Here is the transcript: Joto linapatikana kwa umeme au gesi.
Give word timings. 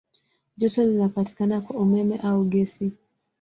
Joto 0.57 0.83
linapatikana 0.83 1.61
kwa 1.61 1.75
umeme 1.77 2.17
au 2.23 2.45
gesi. 2.45 2.93